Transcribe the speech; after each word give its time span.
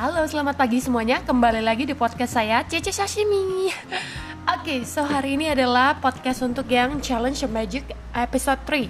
Halo, 0.00 0.24
selamat 0.24 0.56
pagi 0.56 0.80
semuanya. 0.80 1.20
Kembali 1.20 1.60
lagi 1.60 1.84
di 1.84 1.92
podcast 1.92 2.32
saya, 2.32 2.64
Cece 2.64 2.88
Sashimi. 2.88 3.68
Oke, 3.68 4.00
okay, 4.48 4.80
so 4.80 5.04
hari 5.04 5.36
ini 5.36 5.52
adalah 5.52 5.92
podcast 6.00 6.40
untuk 6.40 6.72
yang 6.72 7.04
Challenge 7.04 7.36
Magic 7.52 7.84
episode 8.16 8.64
3. 8.64 8.88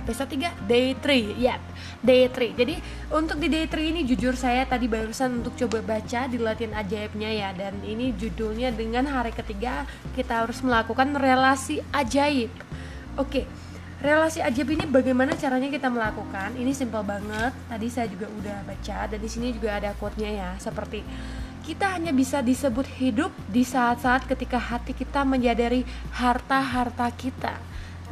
Episode 0.00 0.32
3, 0.32 0.64
day 0.64 0.96
3. 0.96 1.44
Yap, 1.44 1.60
day 2.00 2.24
3. 2.32 2.56
Jadi, 2.56 2.80
untuk 3.12 3.36
di 3.36 3.52
day 3.52 3.68
3 3.68 3.84
ini 3.84 4.08
jujur 4.08 4.32
saya 4.32 4.64
tadi 4.64 4.88
barusan 4.88 5.44
untuk 5.44 5.52
coba 5.60 5.84
baca 5.84 6.24
di 6.24 6.40
latihan 6.40 6.72
ajaibnya 6.80 7.36
ya 7.36 7.52
dan 7.52 7.76
ini 7.84 8.16
judulnya 8.16 8.72
dengan 8.72 9.12
hari 9.12 9.36
ketiga 9.36 9.84
kita 10.16 10.40
harus 10.40 10.64
melakukan 10.64 11.20
relasi 11.20 11.84
ajaib. 11.92 12.48
Oke. 13.20 13.44
Okay 13.44 13.65
relasi 14.06 14.38
ajaib 14.38 14.70
ini 14.70 14.86
bagaimana 14.86 15.34
caranya 15.34 15.66
kita 15.66 15.90
melakukan? 15.90 16.54
Ini 16.54 16.70
simple 16.70 17.02
banget. 17.02 17.50
Tadi 17.66 17.86
saya 17.90 18.06
juga 18.06 18.30
udah 18.30 18.62
baca 18.62 18.98
dan 19.10 19.18
di 19.18 19.26
sini 19.26 19.50
juga 19.50 19.82
ada 19.82 19.90
quote-nya 19.98 20.30
ya. 20.30 20.50
Seperti 20.62 21.02
kita 21.66 21.98
hanya 21.98 22.14
bisa 22.14 22.38
disebut 22.38 22.86
hidup 23.02 23.34
di 23.50 23.66
saat-saat 23.66 24.30
ketika 24.30 24.62
hati 24.62 24.94
kita 24.94 25.26
menyadari 25.26 25.82
harta-harta 26.14 27.10
kita. 27.18 27.58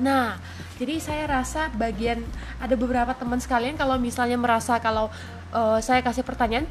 Nah 0.02 0.42
jadi 0.74 0.98
saya 0.98 1.30
rasa 1.30 1.70
bagian 1.70 2.18
ada 2.58 2.74
beberapa 2.74 3.14
teman 3.14 3.38
sekalian 3.38 3.78
kalau 3.78 3.94
misalnya 3.94 4.34
merasa 4.34 4.82
kalau 4.82 5.06
uh, 5.54 5.78
saya 5.78 6.02
kasih 6.02 6.26
pertanyaan 6.26 6.66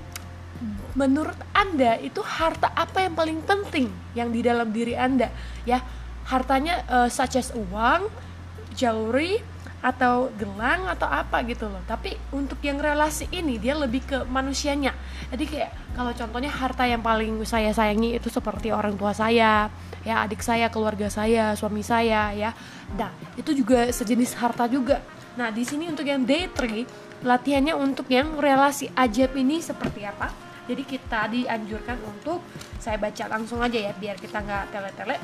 menurut 0.93 1.39
anda 1.55 1.95
itu 2.03 2.19
harta 2.19 2.69
apa 2.75 3.07
yang 3.07 3.15
paling 3.15 3.39
penting 3.47 3.87
yang 4.11 4.27
di 4.35 4.43
dalam 4.43 4.75
diri 4.75 4.99
anda? 4.99 5.31
Ya 5.63 5.79
hartanya 6.27 6.83
uh, 6.91 7.07
such 7.07 7.39
as 7.39 7.55
uang 7.55 8.11
jewelry 8.73 9.39
atau 9.83 10.31
gelang 10.39 10.87
atau 10.87 11.11
apa 11.11 11.43
gitu 11.43 11.67
loh. 11.67 11.83
Tapi 11.83 12.15
untuk 12.31 12.63
yang 12.63 12.79
relasi 12.79 13.27
ini 13.35 13.59
dia 13.59 13.75
lebih 13.75 14.07
ke 14.07 14.17
manusianya. 14.23 14.95
Jadi 15.27 15.43
kayak 15.43 15.71
kalau 15.91 16.15
contohnya 16.15 16.51
harta 16.55 16.87
yang 16.87 17.03
paling 17.03 17.43
saya 17.43 17.75
sayangi 17.75 18.15
itu 18.15 18.31
seperti 18.31 18.71
orang 18.71 18.95
tua 18.95 19.11
saya 19.11 19.67
ya 20.07 20.15
adik 20.23 20.39
saya 20.39 20.71
keluarga 20.71 21.11
saya 21.11 21.51
suami 21.59 21.83
saya 21.83 22.31
ya. 22.31 22.55
Nah 22.95 23.11
itu 23.35 23.51
juga 23.51 23.91
sejenis 23.91 24.39
harta 24.39 24.71
juga. 24.71 25.03
Nah 25.35 25.51
di 25.51 25.67
sini 25.67 25.91
untuk 25.91 26.07
yang 26.07 26.23
day 26.23 26.47
tree 26.47 26.87
latihannya 27.19 27.75
untuk 27.75 28.07
yang 28.07 28.39
relasi 28.39 28.87
ajaib 28.95 29.35
ini 29.35 29.59
seperti 29.59 30.07
apa? 30.07 30.31
Jadi 30.63 30.83
kita 30.87 31.27
dianjurkan 31.27 31.99
untuk 32.07 32.39
saya 32.79 32.95
baca 32.95 33.27
langsung 33.27 33.59
aja 33.59 33.91
ya 33.91 33.91
biar 33.91 34.15
kita 34.15 34.39
nggak 34.39 34.63
tele-tele. 34.71 35.19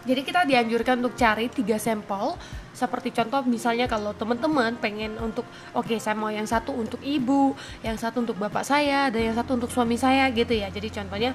Jadi 0.00 0.20
kita 0.24 0.48
dianjurkan 0.48 1.00
untuk 1.00 1.16
cari 1.16 1.52
tiga 1.52 1.76
sampel 1.76 2.36
seperti 2.70 3.10
contoh 3.10 3.42
misalnya 3.44 3.90
kalau 3.90 4.14
teman-teman 4.14 4.78
pengen 4.78 5.18
untuk 5.18 5.42
oke 5.74 5.90
okay, 5.90 5.98
saya 5.98 6.14
mau 6.14 6.30
yang 6.30 6.46
satu 6.46 6.70
untuk 6.70 7.02
ibu 7.02 7.52
yang 7.82 7.98
satu 7.98 8.22
untuk 8.22 8.38
bapak 8.38 8.62
saya 8.62 9.10
dan 9.10 9.32
yang 9.32 9.36
satu 9.36 9.58
untuk 9.58 9.70
suami 9.70 9.98
saya 9.98 10.30
gitu 10.30 10.54
ya. 10.54 10.70
Jadi 10.70 10.88
contohnya 10.90 11.34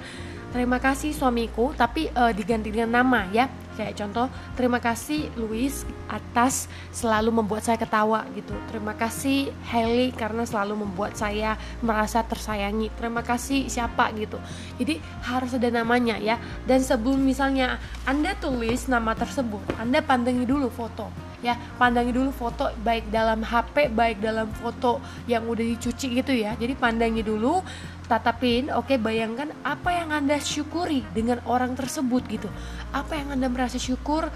terima 0.56 0.80
kasih 0.80 1.12
suamiku 1.12 1.76
tapi 1.76 2.08
uh, 2.16 2.32
diganti 2.32 2.72
dengan 2.72 3.04
nama 3.04 3.28
ya. 3.36 3.52
Kayak 3.76 4.00
contoh 4.00 4.32
terima 4.56 4.80
kasih 4.80 5.28
Louis 5.36 5.84
atas 6.08 6.72
selalu 6.96 7.44
membuat 7.44 7.68
saya 7.68 7.76
ketawa 7.76 8.24
gitu. 8.32 8.56
Terima 8.72 8.96
kasih 8.96 9.52
Haley 9.68 10.16
karena 10.16 10.48
selalu 10.48 10.88
membuat 10.88 11.20
saya 11.20 11.60
merasa 11.84 12.24
tersayangi. 12.24 12.88
Terima 12.96 13.20
kasih 13.20 13.68
siapa 13.68 14.16
gitu. 14.16 14.40
Jadi 14.80 15.04
harus 15.28 15.52
ada 15.60 15.68
namanya 15.68 16.16
ya. 16.16 16.40
Dan 16.64 16.80
sebelum 16.80 17.20
misalnya 17.20 17.76
anda 18.08 18.32
tulis 18.40 18.88
nama 18.88 19.12
tersebut 19.12 19.76
anda 19.76 20.00
pandangi 20.00 20.48
dulu 20.48 20.72
foto 20.72 21.35
ya 21.46 21.54
pandangi 21.78 22.10
dulu 22.10 22.34
foto 22.34 22.74
baik 22.82 23.14
dalam 23.14 23.46
HP 23.46 23.94
baik 23.94 24.18
dalam 24.18 24.50
foto 24.50 24.98
yang 25.30 25.46
udah 25.46 25.62
dicuci 25.62 26.18
gitu 26.18 26.34
ya. 26.34 26.58
Jadi 26.58 26.74
pandangi 26.74 27.22
dulu 27.22 27.62
tatapin 28.10 28.74
oke 28.74 28.90
okay, 28.90 28.98
bayangkan 28.98 29.54
apa 29.62 29.94
yang 29.94 30.10
anda 30.10 30.42
syukuri 30.42 31.06
dengan 31.14 31.38
orang 31.46 31.78
tersebut 31.78 32.26
gitu. 32.26 32.50
Apa 32.90 33.22
yang 33.22 33.38
anda 33.38 33.46
merasa 33.46 33.78
syukur 33.78 34.34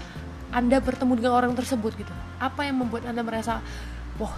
anda 0.54 0.78
bertemu 0.78 1.18
dengan 1.18 1.34
orang 1.34 1.52
tersebut 1.58 1.98
gitu. 1.98 2.14
Apa 2.38 2.70
yang 2.70 2.78
membuat 2.78 3.10
anda 3.10 3.26
merasa 3.26 3.58
wah 4.22 4.34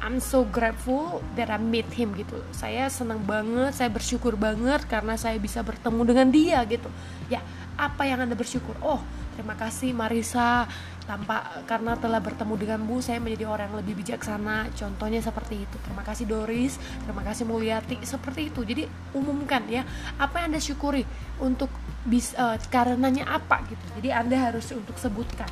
I'm 0.00 0.20
so 0.20 0.44
grateful 0.44 1.24
that 1.40 1.48
I 1.48 1.56
meet 1.56 1.88
him 1.92 2.12
gitu. 2.16 2.40
Saya 2.52 2.88
senang 2.92 3.24
banget 3.24 3.76
saya 3.76 3.92
bersyukur 3.92 4.36
banget 4.36 4.84
karena 4.88 5.16
saya 5.20 5.36
bisa 5.36 5.60
bertemu 5.64 6.00
dengan 6.04 6.28
dia 6.32 6.60
gitu. 6.64 6.88
Ya 7.28 7.44
apa 7.76 8.08
yang 8.08 8.24
anda 8.24 8.36
bersyukur? 8.36 8.74
Oh 8.80 9.00
terima 9.36 9.52
kasih 9.54 9.92
Marisa. 9.92 10.64
Tanpa 11.06 11.62
karena 11.70 11.94
telah 11.94 12.18
bertemu 12.18 12.58
denganmu 12.58 12.98
saya 12.98 13.22
menjadi 13.22 13.46
orang 13.46 13.70
yang 13.70 13.78
lebih 13.78 13.94
bijaksana. 14.02 14.74
Contohnya 14.74 15.22
seperti 15.22 15.62
itu. 15.62 15.76
Terima 15.86 16.02
kasih 16.02 16.26
Doris. 16.26 16.82
Terima 17.06 17.22
kasih 17.22 17.46
Mulyati. 17.46 18.02
Seperti 18.02 18.50
itu. 18.50 18.66
Jadi 18.66 18.90
umumkan 19.14 19.62
ya 19.70 19.86
apa 20.18 20.42
yang 20.42 20.50
anda 20.50 20.58
syukuri 20.58 21.06
untuk 21.38 21.70
bis 22.02 22.34
uh, 22.34 22.58
karenanya 22.72 23.30
apa 23.30 23.62
gitu. 23.70 23.84
Jadi 24.02 24.08
anda 24.10 24.34
harus 24.34 24.66
untuk 24.74 24.98
sebutkan. 24.98 25.46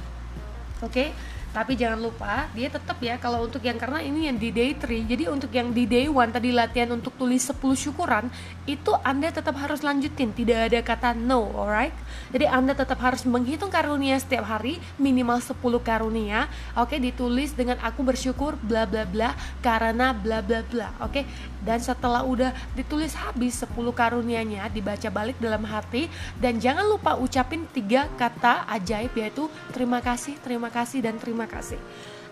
Oke? 0.82 0.90
okay? 0.90 1.08
Tapi 1.54 1.78
jangan 1.78 2.02
lupa 2.02 2.50
dia 2.50 2.66
tetap 2.66 2.98
ya 2.98 3.14
kalau 3.14 3.46
untuk 3.46 3.62
yang 3.62 3.78
karena 3.78 4.02
ini 4.02 4.26
yang 4.26 4.34
di 4.34 4.50
day 4.50 4.74
3 4.74 5.06
jadi 5.06 5.30
untuk 5.30 5.54
yang 5.54 5.70
di 5.70 5.86
day 5.86 6.10
1 6.10 6.34
tadi 6.34 6.50
latihan 6.50 6.90
untuk 6.98 7.14
tulis 7.14 7.46
10 7.46 7.54
syukuran 7.78 8.26
itu 8.66 8.90
anda 9.06 9.30
tetap 9.30 9.54
harus 9.62 9.86
lanjutin 9.86 10.34
tidak 10.34 10.66
ada 10.66 10.82
kata 10.82 11.10
no 11.14 11.46
alright 11.54 11.94
jadi 12.34 12.50
anda 12.50 12.74
tetap 12.74 12.98
harus 12.98 13.22
menghitung 13.22 13.70
karunia 13.70 14.18
setiap 14.18 14.50
hari 14.50 14.82
minimal 14.98 15.38
10 15.38 15.54
karunia 15.86 16.50
oke 16.74 16.90
okay, 16.90 16.98
ditulis 16.98 17.54
dengan 17.54 17.78
aku 17.78 18.02
bersyukur 18.02 18.58
bla 18.58 18.82
bla 18.82 19.06
bla 19.06 19.38
karena 19.62 20.10
bla 20.10 20.42
bla 20.42 20.66
bla 20.66 20.90
oke 20.98 21.14
okay? 21.14 21.24
dan 21.64 21.78
setelah 21.80 22.26
udah 22.26 22.50
ditulis 22.74 23.16
habis 23.16 23.62
10 23.62 23.72
karunianya 23.94 24.66
dibaca 24.68 25.08
balik 25.08 25.38
dalam 25.38 25.62
hati 25.64 26.10
dan 26.42 26.58
jangan 26.58 26.84
lupa 26.84 27.14
ucapin 27.16 27.64
tiga 27.70 28.10
kata 28.18 28.66
ajaib 28.74 29.14
yaitu 29.16 29.46
terima 29.70 30.02
kasih 30.02 30.34
terima 30.42 30.68
kasih 30.68 30.98
dan 30.98 31.16
terima 31.16 31.43
terima 31.44 31.60
kasih. 31.60 31.80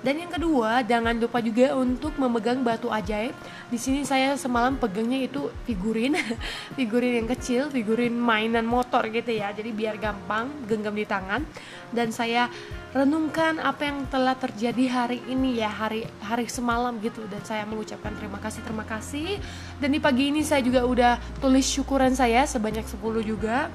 Dan 0.02 0.18
yang 0.18 0.34
kedua, 0.34 0.82
jangan 0.82 1.14
lupa 1.14 1.38
juga 1.38 1.78
untuk 1.78 2.18
memegang 2.18 2.58
batu 2.66 2.90
ajaib. 2.90 3.30
Di 3.70 3.78
sini 3.78 4.02
saya 4.02 4.34
semalam 4.34 4.74
pegangnya 4.74 5.30
itu 5.30 5.46
figurin, 5.62 6.18
figurin 6.76 7.22
yang 7.22 7.30
kecil, 7.30 7.70
figurin 7.70 8.10
mainan 8.10 8.66
motor 8.66 9.06
gitu 9.06 9.30
ya. 9.30 9.54
Jadi 9.54 9.70
biar 9.70 10.02
gampang 10.02 10.50
genggam 10.66 10.98
di 10.98 11.06
tangan. 11.06 11.46
Dan 11.94 12.10
saya 12.10 12.50
renungkan 12.90 13.62
apa 13.62 13.86
yang 13.86 14.02
telah 14.10 14.34
terjadi 14.34 14.90
hari 14.90 15.22
ini 15.30 15.62
ya, 15.62 15.70
hari 15.70 16.02
hari 16.18 16.50
semalam 16.50 16.98
gitu. 16.98 17.22
Dan 17.30 17.46
saya 17.46 17.62
mengucapkan 17.62 18.10
terima 18.18 18.42
kasih, 18.42 18.60
terima 18.66 18.82
kasih. 18.82 19.38
Dan 19.78 19.94
di 19.94 20.02
pagi 20.02 20.34
ini 20.34 20.42
saya 20.42 20.66
juga 20.66 20.82
udah 20.82 21.22
tulis 21.38 21.70
syukuran 21.70 22.10
saya 22.18 22.42
sebanyak 22.42 22.90
10 22.90 23.22
juga 23.22 23.70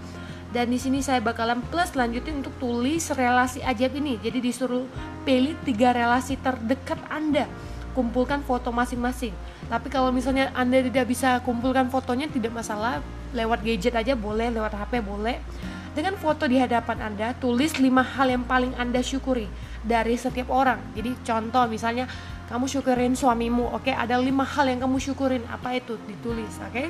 dan 0.57 0.73
di 0.73 0.81
sini 0.81 1.05
saya 1.05 1.21
bakalan 1.21 1.61
plus 1.69 1.93
lanjutin 1.93 2.41
untuk 2.41 2.49
tulis 2.57 3.13
relasi 3.13 3.61
ajaib 3.61 3.93
ini. 4.01 4.17
Jadi 4.17 4.41
disuruh 4.41 4.89
pilih 5.21 5.53
tiga 5.61 5.93
relasi 5.93 6.33
terdekat 6.41 6.97
anda. 7.13 7.45
Kumpulkan 7.93 8.41
foto 8.41 8.73
masing-masing. 8.73 9.37
Tapi 9.69 9.93
kalau 9.93 10.09
misalnya 10.09 10.49
anda 10.57 10.81
tidak 10.81 11.13
bisa 11.13 11.45
kumpulkan 11.45 11.93
fotonya 11.93 12.25
tidak 12.25 12.57
masalah. 12.57 13.05
Lewat 13.37 13.61
gadget 13.61 13.93
aja 13.93 14.17
boleh 14.17 14.49
lewat 14.49 14.73
HP 14.73 15.05
boleh. 15.05 15.37
Dengan 15.93 16.17
foto 16.17 16.49
di 16.49 16.57
hadapan 16.57 17.05
anda 17.05 17.37
tulis 17.37 17.77
lima 17.77 18.01
hal 18.01 18.25
yang 18.25 18.41
paling 18.41 18.73
anda 18.81 19.05
syukuri 19.05 19.45
dari 19.85 20.17
setiap 20.17 20.49
orang. 20.49 20.81
Jadi 20.97 21.21
contoh 21.21 21.69
misalnya 21.69 22.09
kamu 22.49 22.65
syukurin 22.65 23.13
suamimu 23.13 23.77
oke? 23.77 23.85
Okay? 23.85 23.93
ada 23.93 24.17
lima 24.17 24.41
hal 24.41 24.65
yang 24.65 24.81
kamu 24.81 24.97
syukurin. 24.97 25.45
Apa 25.53 25.77
itu? 25.77 26.01
Ditulis 26.09 26.57
oke? 26.65 26.73
okay? 26.73 26.89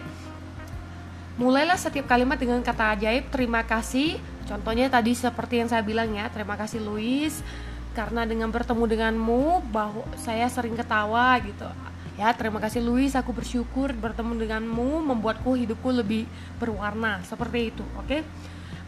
Mulailah 1.37 1.77
setiap 1.77 2.09
kalimat 2.09 2.41
dengan 2.41 2.57
kata 2.65 2.97
ajaib 2.97 3.29
terima 3.29 3.61
kasih. 3.61 4.17
Contohnya 4.49 4.89
tadi 4.89 5.13
seperti 5.13 5.61
yang 5.61 5.69
saya 5.69 5.85
bilang 5.85 6.09
ya, 6.17 6.25
terima 6.33 6.57
kasih 6.57 6.81
Louis 6.81 7.29
karena 7.93 8.25
dengan 8.25 8.49
bertemu 8.49 8.85
denganmu 8.89 9.69
bahwa 9.69 10.05
saya 10.17 10.49
sering 10.49 10.73
ketawa 10.73 11.37
gitu. 11.45 11.69
Ya, 12.17 12.33
terima 12.33 12.57
kasih 12.57 12.81
Louis, 12.81 13.13
aku 13.13 13.29
bersyukur 13.29 13.93
bertemu 13.93 14.33
denganmu 14.33 15.05
membuatku 15.13 15.53
hidupku 15.53 15.93
lebih 15.93 16.25
berwarna. 16.57 17.21
Seperti 17.21 17.69
itu, 17.69 17.85
oke? 17.93 18.09
Okay? 18.09 18.21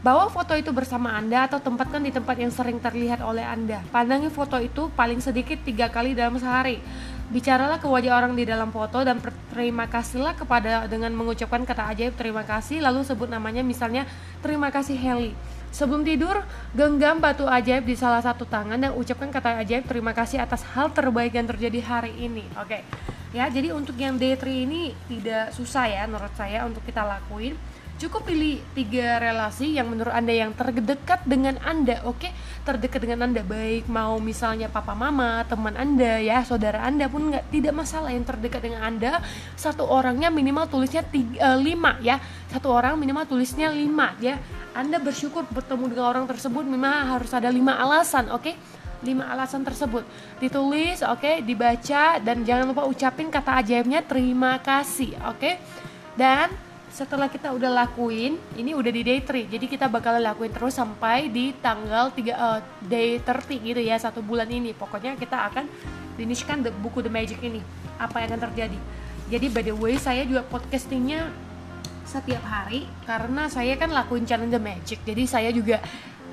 Bawa 0.01 0.31
foto 0.31 0.55
itu 0.55 0.73
bersama 0.73 1.13
Anda 1.13 1.45
atau 1.45 1.61
tempatkan 1.61 2.01
di 2.01 2.09
tempat 2.09 2.39
yang 2.39 2.49
sering 2.49 2.79
terlihat 2.81 3.21
oleh 3.21 3.45
Anda. 3.45 3.83
Pandangi 3.93 4.31
foto 4.33 4.55
itu 4.57 4.89
paling 4.97 5.21
sedikit 5.21 5.61
tiga 5.61 5.91
kali 5.91 6.17
dalam 6.17 6.39
sehari. 6.39 6.81
Bicaralah 7.29 7.77
ke 7.77 7.85
wajah 7.85 8.17
orang 8.17 8.33
di 8.33 8.41
dalam 8.41 8.73
foto 8.73 9.05
dan 9.05 9.21
terima 9.53 9.85
kasihlah 9.85 10.33
kepada 10.33 10.89
dengan 10.89 11.13
mengucapkan 11.13 11.61
kata 11.61 11.85
ajaib 11.93 12.17
terima 12.17 12.41
kasih 12.41 12.81
lalu 12.81 13.05
sebut 13.05 13.29
namanya 13.29 13.61
misalnya 13.61 14.09
terima 14.41 14.73
kasih 14.73 14.97
Heli. 14.97 15.37
Sebelum 15.69 16.01
tidur, 16.01 16.41
genggam 16.73 17.21
batu 17.21 17.45
ajaib 17.45 17.85
di 17.85 17.93
salah 17.93 18.25
satu 18.25 18.49
tangan 18.49 18.81
dan 18.81 18.97
ucapkan 18.97 19.29
kata 19.29 19.61
ajaib 19.61 19.85
terima 19.85 20.17
kasih 20.17 20.41
atas 20.41 20.65
hal 20.73 20.89
terbaik 20.89 21.37
yang 21.37 21.45
terjadi 21.45 21.77
hari 21.85 22.17
ini. 22.17 22.41
Oke. 22.57 22.81
Okay. 22.81 22.83
Ya, 23.29 23.45
jadi 23.45 23.77
untuk 23.77 23.93
yang 23.93 24.17
day 24.17 24.33
3 24.33 24.65
ini 24.65 24.97
tidak 25.05 25.53
susah 25.53 25.85
ya 25.85 26.09
menurut 26.09 26.33
saya 26.33 26.65
untuk 26.65 26.81
kita 26.81 27.05
lakuin. 27.05 27.53
Cukup 27.99 28.31
pilih 28.31 28.63
tiga 28.71 29.19
relasi 29.19 29.75
yang 29.75 29.91
menurut 29.91 30.15
Anda 30.15 30.31
yang 30.31 30.55
terdekat 30.55 31.27
dengan 31.27 31.59
Anda, 31.59 31.99
oke? 32.07 32.23
Okay? 32.23 32.31
Terdekat 32.63 33.03
dengan 33.03 33.27
Anda 33.27 33.43
baik 33.43 33.91
mau 33.91 34.15
misalnya 34.23 34.71
papa 34.71 34.95
mama, 34.95 35.43
teman 35.43 35.75
Anda 35.75 36.15
ya, 36.23 36.39
saudara 36.47 36.79
Anda 36.87 37.11
pun 37.11 37.27
nggak 37.27 37.51
tidak 37.51 37.75
masalah 37.75 38.15
yang 38.15 38.23
terdekat 38.23 38.63
dengan 38.63 38.87
Anda. 38.87 39.19
Satu 39.59 39.83
orangnya 39.83 40.31
minimal 40.31 40.71
tulisnya 40.71 41.03
tiga, 41.03 41.43
uh, 41.43 41.59
lima 41.59 41.99
ya. 41.99 42.23
Satu 42.47 42.71
orang 42.71 42.95
minimal 42.95 43.27
tulisnya 43.27 43.67
lima 43.67 44.15
ya. 44.23 44.39
Anda 44.71 45.03
bersyukur 45.03 45.43
bertemu 45.51 45.91
dengan 45.91 46.07
orang 46.07 46.23
tersebut 46.23 46.63
memang 46.63 47.19
harus 47.19 47.35
ada 47.35 47.51
lima 47.51 47.83
alasan, 47.83 48.31
oke? 48.31 48.47
Okay? 48.47 48.55
lima 48.99 49.31
alasan 49.31 49.63
tersebut 49.63 50.03
ditulis 50.43 50.99
oke 51.07 51.23
okay, 51.23 51.35
dibaca 51.39 52.19
dan 52.19 52.43
jangan 52.43 52.67
lupa 52.67 52.83
ucapin 52.83 53.31
kata 53.31 53.63
ajaibnya 53.63 54.03
terima 54.03 54.59
kasih 54.59 55.15
oke 55.23 55.39
okay? 55.39 55.55
dan 56.19 56.51
setelah 56.89 57.29
kita 57.29 57.53
udah 57.53 57.69
lakuin 57.69 58.41
ini 58.57 58.73
udah 58.73 58.89
di 58.89 59.05
day 59.05 59.21
3 59.21 59.45
jadi 59.45 59.65
kita 59.69 59.85
bakal 59.85 60.17
lakuin 60.17 60.49
terus 60.49 60.73
sampai 60.73 61.29
di 61.29 61.53
tanggal 61.61 62.09
3 62.09 62.17
uh, 62.17 62.25
eh, 62.25 62.59
day 62.81 63.09
30 63.21 63.67
gitu 63.73 63.81
ya 63.81 63.95
satu 64.01 64.25
bulan 64.25 64.49
ini. 64.49 64.73
Pokoknya 64.73 65.13
kita 65.15 65.37
akan 65.53 65.69
finishkan 66.17 66.65
the, 66.65 66.73
buku 66.81 67.05
The 67.05 67.11
Magic 67.13 67.39
ini 67.45 67.61
apa 68.01 68.25
yang 68.25 68.35
akan 68.35 68.41
terjadi. 68.51 68.79
Jadi 69.29 69.45
by 69.53 69.63
the 69.63 69.75
way 69.77 69.95
saya 70.01 70.25
juga 70.25 70.41
podcastingnya 70.49 71.29
setiap 72.09 72.41
hari 72.41 72.89
karena 73.05 73.45
saya 73.45 73.77
kan 73.77 73.93
lakuin 73.93 74.25
challenge 74.25 74.51
The 74.51 74.61
Magic. 74.61 74.99
Jadi 75.05 75.23
saya 75.29 75.53
juga 75.53 75.77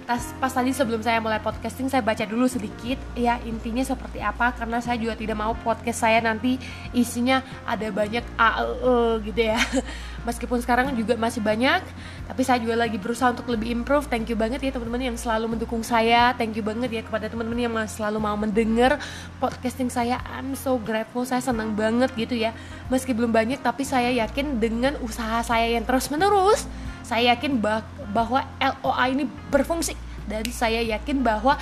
pas, 0.09 0.23
pas 0.41 0.49
tadi 0.49 0.73
sebelum 0.73 1.05
saya 1.05 1.21
mulai 1.21 1.37
podcasting 1.43 1.93
saya 1.93 2.01
baca 2.01 2.25
dulu 2.25 2.49
sedikit 2.49 2.97
ya 3.13 3.37
intinya 3.45 3.85
seperti 3.85 4.25
apa. 4.25 4.57
Karena 4.57 4.81
saya 4.81 4.97
juga 4.97 5.21
tidak 5.21 5.37
mau 5.37 5.53
podcast 5.53 6.01
saya 6.01 6.25
nanti 6.25 6.57
isinya 6.97 7.45
ada 7.69 7.93
banyak 7.93 8.25
a 8.41 8.49
e, 8.65 8.67
e 8.81 8.93
gitu 9.29 9.43
ya 9.53 9.61
meskipun 10.27 10.59
sekarang 10.59 10.91
juga 10.99 11.15
masih 11.15 11.39
banyak 11.39 11.87
tapi 12.27 12.43
saya 12.43 12.59
juga 12.59 12.75
lagi 12.75 12.99
berusaha 12.99 13.31
untuk 13.31 13.47
lebih 13.47 13.71
improve. 13.71 14.11
Thank 14.11 14.29
you 14.29 14.37
banget 14.37 14.59
ya 14.67 14.75
teman-teman 14.75 15.15
yang 15.15 15.17
selalu 15.17 15.55
mendukung 15.55 15.87
saya. 15.87 16.35
Thank 16.35 16.59
you 16.59 16.67
banget 16.67 16.91
ya 16.91 17.03
kepada 17.07 17.31
teman-teman 17.31 17.71
yang 17.71 17.75
selalu 17.87 18.19
mau 18.19 18.35
mendengar 18.35 18.99
podcasting 19.39 19.89
saya. 19.89 20.19
I'm 20.27 20.59
so 20.59 20.77
grateful 20.83 21.23
saya 21.23 21.41
senang 21.41 21.79
banget 21.79 22.11
gitu 22.19 22.35
ya. 22.35 22.51
Meski 22.91 23.15
belum 23.15 23.31
banyak 23.31 23.63
tapi 23.63 23.87
saya 23.87 24.11
yakin 24.11 24.59
dengan 24.59 24.99
usaha 24.99 25.47
saya 25.47 25.71
yang 25.79 25.87
terus 25.87 26.11
menerus 26.11 26.67
saya 27.07 27.39
yakin 27.39 27.63
bah 27.63 27.87
bahwa 28.11 28.43
LOA 28.59 29.05
ini 29.15 29.25
berfungsi. 29.55 29.95
Dan 30.27 30.43
saya 30.51 30.83
yakin 30.83 31.23
bahwa 31.23 31.55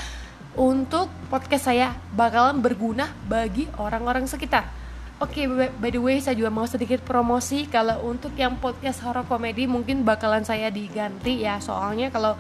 untuk 0.56 1.12
podcast 1.28 1.68
saya 1.68 1.92
bakalan 2.16 2.64
berguna 2.64 3.12
bagi 3.28 3.68
orang-orang 3.76 4.24
sekitar. 4.24 4.83
Oke, 5.24 5.48
okay, 5.48 5.72
by 5.80 5.88
the 5.88 5.96
way 5.96 6.20
saya 6.20 6.36
juga 6.36 6.52
mau 6.52 6.68
sedikit 6.68 7.00
promosi. 7.00 7.64
Kalau 7.64 7.96
untuk 8.04 8.36
yang 8.36 8.60
podcast 8.60 9.00
horror 9.00 9.24
komedi 9.24 9.64
mungkin 9.64 10.04
bakalan 10.04 10.44
saya 10.44 10.68
diganti 10.68 11.48
ya. 11.48 11.56
Soalnya 11.64 12.12
kalau 12.12 12.36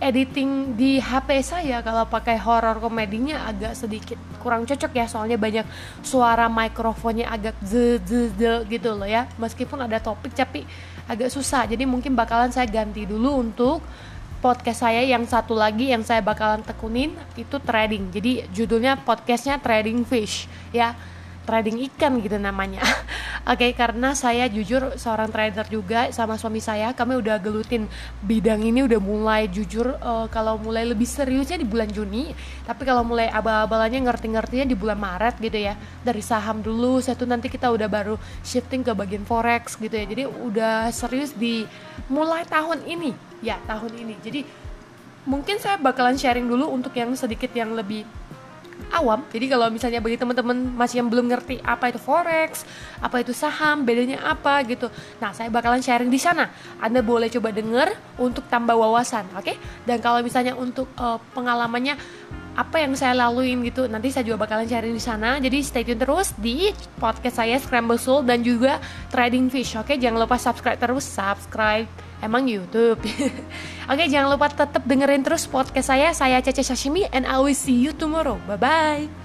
editing 0.00 0.72
di 0.72 0.96
HP 0.96 1.28
saya 1.44 1.84
kalau 1.84 2.08
pakai 2.08 2.40
horror 2.40 2.80
komedinya 2.80 3.44
agak 3.44 3.76
sedikit 3.76 4.16
kurang 4.40 4.64
cocok 4.64 4.96
ya. 4.96 5.04
Soalnya 5.04 5.36
banyak 5.36 5.68
suara 6.00 6.48
mikrofonnya 6.48 7.28
agak 7.28 7.52
ze 7.68 8.00
gitu 8.64 8.90
loh 8.96 9.04
ya. 9.04 9.28
Meskipun 9.36 9.84
ada 9.84 10.00
topik 10.00 10.32
tapi 10.32 10.64
agak 11.04 11.28
susah. 11.28 11.68
Jadi 11.68 11.84
mungkin 11.84 12.16
bakalan 12.16 12.48
saya 12.48 12.64
ganti 12.64 13.04
dulu 13.04 13.44
untuk 13.44 13.84
podcast 14.40 14.88
saya. 14.88 15.04
Yang 15.04 15.36
satu 15.36 15.52
lagi 15.52 15.92
yang 15.92 16.00
saya 16.00 16.24
bakalan 16.24 16.64
tekunin 16.64 17.12
itu 17.36 17.60
trading. 17.60 18.08
Jadi 18.08 18.48
judulnya 18.56 19.04
podcastnya 19.04 19.60
trading 19.60 20.08
fish 20.08 20.48
ya 20.72 20.96
trading 21.42 21.82
ikan 21.92 22.22
gitu 22.22 22.38
namanya. 22.38 22.82
Oke, 23.42 23.66
okay, 23.66 23.70
karena 23.74 24.14
saya 24.14 24.46
jujur 24.46 24.94
seorang 24.94 25.26
trader 25.26 25.66
juga 25.66 26.14
sama 26.14 26.38
suami 26.38 26.62
saya, 26.62 26.94
kami 26.94 27.18
udah 27.18 27.42
gelutin 27.42 27.90
bidang 28.22 28.62
ini 28.62 28.86
udah 28.86 29.02
mulai 29.02 29.50
jujur 29.50 29.98
uh, 29.98 30.30
kalau 30.30 30.62
mulai 30.62 30.86
lebih 30.86 31.06
seriusnya 31.06 31.58
di 31.58 31.66
bulan 31.66 31.90
Juni, 31.90 32.30
tapi 32.62 32.86
kalau 32.86 33.02
mulai 33.02 33.26
abal-abalannya 33.34 34.06
ngerti-ngertinya 34.06 34.62
di 34.62 34.78
bulan 34.78 34.94
Maret 34.94 35.42
gitu 35.42 35.58
ya. 35.58 35.74
Dari 36.06 36.22
saham 36.22 36.62
dulu, 36.62 37.02
saya 37.02 37.18
tuh 37.18 37.26
nanti 37.26 37.50
kita 37.50 37.66
udah 37.74 37.90
baru 37.90 38.14
shifting 38.46 38.86
ke 38.86 38.94
bagian 38.94 39.26
forex 39.26 39.74
gitu 39.74 39.90
ya. 39.90 40.06
Jadi 40.06 40.22
udah 40.30 40.94
serius 40.94 41.34
di 41.34 41.66
mulai 42.06 42.46
tahun 42.46 42.86
ini, 42.86 43.10
ya 43.42 43.58
tahun 43.66 43.90
ini. 43.98 44.14
Jadi 44.22 44.40
mungkin 45.26 45.58
saya 45.58 45.78
bakalan 45.78 46.18
sharing 46.18 46.46
dulu 46.46 46.70
untuk 46.70 46.94
yang 46.94 47.10
sedikit 47.18 47.50
yang 47.54 47.74
lebih 47.74 48.06
awam 48.90 49.22
jadi 49.30 49.46
kalau 49.54 49.70
misalnya 49.70 50.02
bagi 50.02 50.18
teman-teman 50.18 50.74
masih 50.74 51.04
yang 51.04 51.08
belum 51.12 51.30
ngerti 51.30 51.62
apa 51.62 51.94
itu 51.94 52.00
forex 52.02 52.66
apa 52.98 53.22
itu 53.22 53.30
saham 53.30 53.86
bedanya 53.86 54.18
apa 54.26 54.66
gitu 54.66 54.90
nah 55.22 55.30
saya 55.30 55.52
bakalan 55.52 55.78
sharing 55.78 56.10
di 56.10 56.18
sana 56.18 56.50
anda 56.82 57.04
boleh 57.04 57.30
coba 57.30 57.54
denger 57.54 57.94
untuk 58.18 58.42
tambah 58.50 58.74
wawasan 58.74 59.30
oke 59.38 59.46
okay? 59.46 59.56
dan 59.86 60.02
kalau 60.02 60.18
misalnya 60.24 60.58
untuk 60.58 60.90
uh, 60.98 61.20
pengalamannya 61.36 61.94
apa 62.52 62.84
yang 62.84 62.92
saya 62.92 63.16
laluin 63.16 63.64
gitu 63.64 63.88
nanti 63.88 64.12
saya 64.12 64.28
juga 64.28 64.44
bakalan 64.44 64.68
sharing 64.68 64.92
di 64.92 65.00
sana 65.00 65.40
jadi 65.40 65.58
stay 65.64 65.88
tune 65.88 65.96
terus 65.96 66.36
di 66.36 66.68
podcast 67.00 67.40
saya 67.40 67.56
Scramble 67.56 67.96
Soul 67.96 68.28
dan 68.28 68.44
juga 68.44 68.76
Trading 69.08 69.48
Fish 69.48 69.72
oke 69.72 69.88
okay? 69.88 69.96
jangan 69.96 70.20
lupa 70.20 70.36
subscribe 70.36 70.76
terus 70.76 71.08
subscribe 71.08 72.11
emang 72.22 72.48
YouTube. 72.48 73.02
Oke, 73.92 74.04
jangan 74.08 74.32
lupa 74.32 74.48
tetap 74.48 74.86
dengerin 74.86 75.26
terus 75.26 75.44
podcast 75.44 75.90
saya. 75.90 76.14
Saya 76.14 76.38
Cece 76.40 76.62
Sashimi 76.62 77.04
and 77.10 77.26
I 77.28 77.36
will 77.42 77.52
see 77.52 77.76
you 77.76 77.92
tomorrow. 77.92 78.38
Bye 78.48 78.56
bye. 78.56 79.21